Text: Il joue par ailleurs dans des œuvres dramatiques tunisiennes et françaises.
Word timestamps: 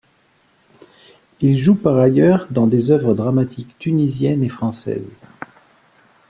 Il 1.41 1.59
joue 1.59 1.75
par 1.75 1.95
ailleurs 1.97 2.47
dans 2.49 2.65
des 2.65 2.89
œuvres 2.89 3.13
dramatiques 3.13 3.77
tunisiennes 3.77 4.43
et 4.43 4.49
françaises. 4.49 5.23